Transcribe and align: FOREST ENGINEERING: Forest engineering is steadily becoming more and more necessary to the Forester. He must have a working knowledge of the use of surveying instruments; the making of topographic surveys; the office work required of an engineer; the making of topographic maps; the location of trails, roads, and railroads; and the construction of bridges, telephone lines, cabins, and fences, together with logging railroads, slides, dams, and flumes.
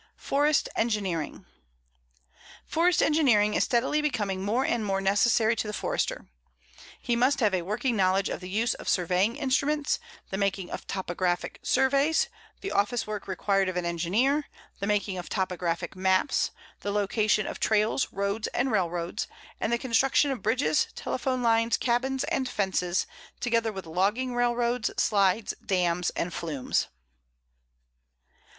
FOREST 0.17 0.67
ENGINEERING: 0.75 1.45
Forest 2.65 3.03
engineering 3.03 3.53
is 3.53 3.63
steadily 3.65 4.01
becoming 4.01 4.41
more 4.43 4.65
and 4.65 4.83
more 4.83 4.99
necessary 4.99 5.55
to 5.55 5.67
the 5.67 5.73
Forester. 5.77 6.25
He 6.99 7.15
must 7.15 7.39
have 7.39 7.53
a 7.53 7.61
working 7.61 7.95
knowledge 7.95 8.27
of 8.27 8.39
the 8.39 8.49
use 8.49 8.73
of 8.73 8.89
surveying 8.89 9.35
instruments; 9.35 9.99
the 10.31 10.39
making 10.39 10.71
of 10.71 10.87
topographic 10.87 11.59
surveys; 11.61 12.29
the 12.61 12.71
office 12.71 13.05
work 13.05 13.27
required 13.27 13.69
of 13.69 13.77
an 13.77 13.85
engineer; 13.85 14.45
the 14.79 14.87
making 14.87 15.19
of 15.19 15.29
topographic 15.29 15.95
maps; 15.95 16.49
the 16.79 16.89
location 16.89 17.45
of 17.45 17.59
trails, 17.59 18.07
roads, 18.11 18.47
and 18.55 18.71
railroads; 18.71 19.27
and 19.59 19.71
the 19.71 19.77
construction 19.77 20.31
of 20.31 20.41
bridges, 20.41 20.87
telephone 20.95 21.43
lines, 21.43 21.77
cabins, 21.77 22.23
and 22.23 22.49
fences, 22.49 23.05
together 23.39 23.71
with 23.71 23.85
logging 23.85 24.33
railroads, 24.33 24.89
slides, 24.97 25.53
dams, 25.63 26.09
and 26.15 26.33
flumes. 26.33 26.87